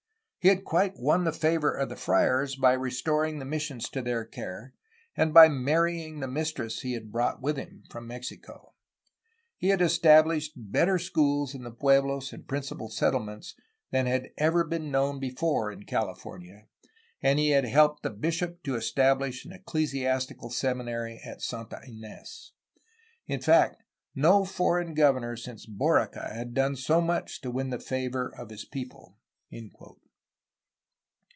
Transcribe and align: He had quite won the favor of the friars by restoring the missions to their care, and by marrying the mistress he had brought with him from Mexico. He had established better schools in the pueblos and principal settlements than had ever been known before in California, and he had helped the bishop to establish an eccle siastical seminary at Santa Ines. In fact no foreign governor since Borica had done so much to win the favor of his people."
He 0.43 0.47
had 0.47 0.63
quite 0.65 0.97
won 0.97 1.23
the 1.23 1.31
favor 1.31 1.71
of 1.71 1.89
the 1.89 1.95
friars 1.95 2.55
by 2.55 2.73
restoring 2.73 3.37
the 3.37 3.45
missions 3.45 3.87
to 3.89 4.01
their 4.01 4.25
care, 4.25 4.73
and 5.15 5.35
by 5.35 5.47
marrying 5.47 6.19
the 6.19 6.27
mistress 6.27 6.79
he 6.79 6.93
had 6.93 7.11
brought 7.11 7.43
with 7.43 7.57
him 7.57 7.83
from 7.91 8.07
Mexico. 8.07 8.73
He 9.55 9.67
had 9.67 9.83
established 9.83 10.53
better 10.55 10.97
schools 10.97 11.53
in 11.53 11.61
the 11.61 11.69
pueblos 11.69 12.33
and 12.33 12.47
principal 12.47 12.89
settlements 12.89 13.53
than 13.91 14.07
had 14.07 14.29
ever 14.35 14.63
been 14.63 14.89
known 14.89 15.19
before 15.19 15.71
in 15.71 15.83
California, 15.83 16.65
and 17.21 17.37
he 17.37 17.51
had 17.51 17.65
helped 17.65 18.01
the 18.01 18.09
bishop 18.09 18.63
to 18.63 18.73
establish 18.75 19.45
an 19.45 19.51
eccle 19.51 19.85
siastical 19.87 20.51
seminary 20.51 21.21
at 21.23 21.43
Santa 21.43 21.79
Ines. 21.87 22.53
In 23.27 23.41
fact 23.41 23.83
no 24.15 24.43
foreign 24.45 24.95
governor 24.95 25.35
since 25.35 25.67
Borica 25.67 26.33
had 26.33 26.55
done 26.55 26.75
so 26.75 26.99
much 26.99 27.41
to 27.41 27.51
win 27.51 27.69
the 27.69 27.77
favor 27.77 28.33
of 28.35 28.49
his 28.49 28.65
people." 28.65 29.17